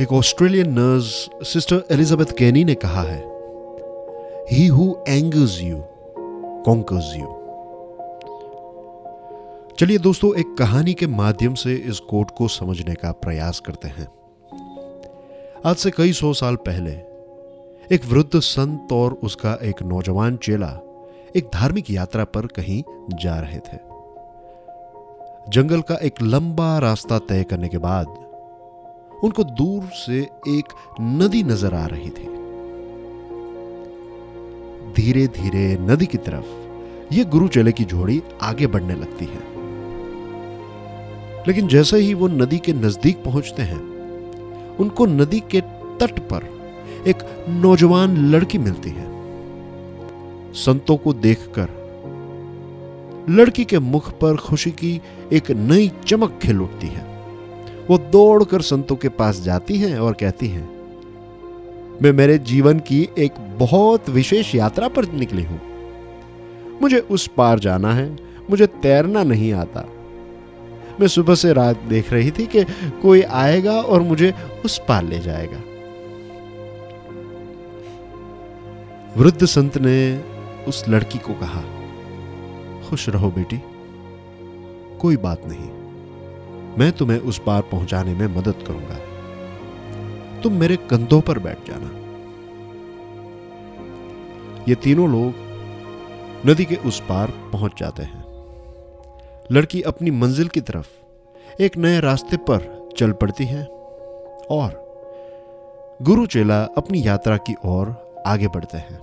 [0.00, 3.18] एक Australian nurse sister Elizabeth Kenny ने कहा है
[4.50, 5.82] he who angers you
[6.66, 7.26] conquers you
[9.78, 14.08] चलिए दोस्तों, एक कहानी के माध्यम से इस कोट को समझने का प्रयास करते हैं।
[15.66, 16.92] आज से कई सौ साल पहले,
[17.94, 20.78] एक वृद्ध संत और उसका एक नौजवान चेला
[21.36, 22.82] एक धार्मिक यात्रा पर कहीं
[23.22, 23.78] जा रहे थे।
[25.48, 28.31] जंगल का एक लंबा रास्ता तय करने के बाद
[29.22, 30.64] उनको दूर से एक
[31.00, 32.32] नदी नज़र आ रही थी।
[34.92, 39.40] धीरे धीरे नदी की तरफ़ यह गुरु चेले की जोड़ी आगे बढ़ने लगती है।
[41.48, 43.80] लेकिन जैसे ही वो नदी के नज़दीक पहुँचते हैं,
[44.76, 45.60] उनको नदी के
[46.00, 46.44] तट पर
[47.06, 49.06] एक नौजवान लड़की मिलती है।
[50.54, 51.68] संतों को देखकर
[53.30, 55.00] लड़की के मुख पर खुशी की
[55.32, 57.11] एक नई चमक खिल उठती है।
[57.90, 60.68] वो दौड़कर संतों के पास जाती हैं और कहती हैं,
[62.02, 65.60] मैं मेरे जीवन की एक बहुत विशेष यात्रा पर निकली हूँ।
[66.82, 68.08] मुझे उस पार जाना है,
[68.50, 69.88] मुझे तैरना नहीं आता।
[71.00, 72.64] मैं सुबह से रात देख रही थी कि
[73.02, 74.32] कोई आएगा और मुझे
[74.64, 75.62] उस पार ले जाएगा।
[79.16, 79.96] वृद्ध संत ने
[80.68, 81.62] उस लड़की को कहा,
[82.88, 83.60] खुश रहो बेटी,
[85.00, 85.81] कोई बात नहीं।
[86.78, 88.98] मैं तुम्हें उस पार पहुँचाने में मदद करूँगा।
[90.40, 91.90] तुम मेरे कंधों पर बैठ जाना।
[94.68, 95.34] ये तीनों लोग
[96.46, 98.24] नदी के उस पार पहुँच जाते हैं।
[99.52, 103.64] लड़की अपनी मंजिल की तरफ़ एक नए रास्ते पर चल पड़ती है
[104.50, 104.80] और
[106.02, 107.94] गुरु चेला अपनी यात्रा की ओर
[108.26, 108.98] आगे बढ़ते हैं।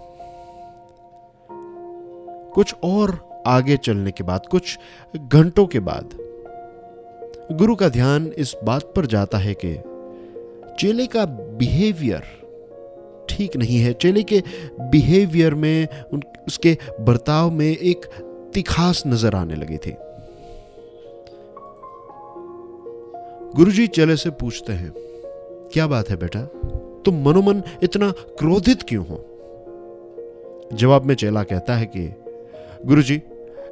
[2.54, 4.80] कुछ और आगे चलने के बाद, कुछ
[5.16, 6.29] घंटों के बाद
[7.52, 9.76] गुरु का ध्यान इस बात पर जाता है कि
[10.80, 12.24] चेले का बिहेवियर
[13.30, 14.44] ठीक नहीं है। चेले के
[14.82, 15.88] बिहेवियर में
[16.48, 18.06] उसके बर्ताव में एक
[18.54, 19.96] तिखास नज़र आने लगी थी।
[23.56, 24.94] गुरुजी चेले से पूछते हैं,
[25.74, 26.42] क्या बात है बेटा?
[27.06, 29.26] तुम मनोमन इतना क्रोधित क्यों हो?
[30.74, 32.14] जवाब में चेला कहता है कि,
[32.86, 33.22] गुरुजी,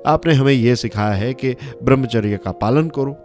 [0.05, 3.17] आपने हमें यह सिखाया है कि ब्रह्मचर्य का पालन करो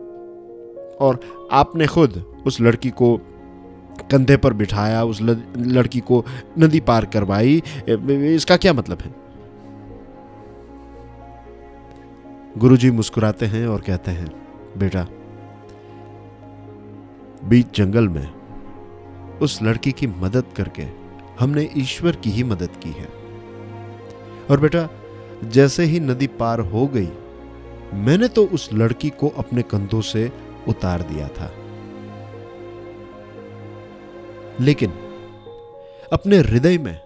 [1.03, 1.21] और
[1.53, 3.17] आपने खुद उस लड़की को
[4.11, 6.25] कंधे पर बिठाया, उस लड़की को
[6.59, 7.63] नदी पार करवाई।
[8.35, 9.15] इसका क्या मतलब है?
[12.59, 14.27] गुरुजी मुस्कुराते हैं और कहते हैं,
[14.79, 15.07] बेटा,
[17.45, 18.27] बीच जंगल में
[19.43, 20.85] उस लड़की की मदद करके
[21.41, 23.09] हमने ईश्वर की ही मदद की है।
[24.51, 24.89] और बेटा,
[25.45, 27.09] जैसे ही नदी पार हो गई,
[27.95, 30.31] मैंने तो उस लड़की को अपने कंधों से
[30.69, 31.51] उतार दिया था।
[34.61, 34.91] लेकिन
[36.13, 36.99] अपने हृदय में,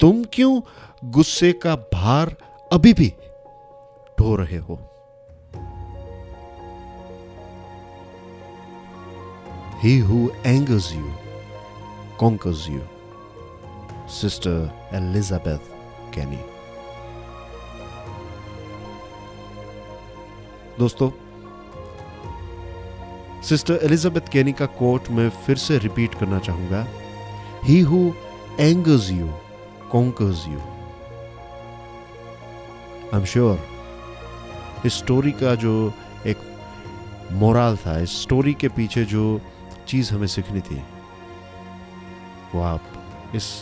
[0.00, 0.60] तुम क्यों
[1.04, 2.36] गुस्से का भार
[2.72, 3.14] अभी भी
[4.20, 4.78] ढो रहे हो?
[9.82, 11.12] He who angers you
[12.18, 12.80] conquers you
[14.08, 15.58] sister Elizabeth
[16.14, 16.38] Kenny
[20.78, 21.10] दोस्तों
[23.44, 26.86] सिस्टर एलिजाबेथ कैनी का कोट मैं फिर से रिपीट करना चाहूँगा।
[27.64, 27.98] He who
[28.60, 29.26] angers you
[29.92, 30.58] conquers you
[33.08, 33.58] I am sure
[34.86, 35.74] इस स्टोरी का जो
[36.26, 36.38] एक
[37.32, 39.40] मोरल था, इस स्टोरी के पीछे जो
[39.88, 40.82] चीज़ हमें सीखनी थी,
[42.54, 43.52] वो आप इस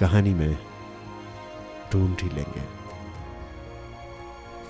[0.00, 0.54] कहानी में
[1.92, 2.60] ढूंढ ही लेंगे।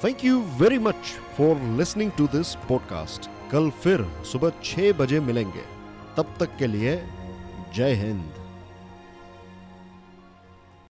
[0.04, 5.62] Thank you very much for listening to this podcast कल फिर सुबह छह बजे मिलेंगे।
[6.16, 6.96] तब तक के लिए
[7.74, 8.32] जय हिंद।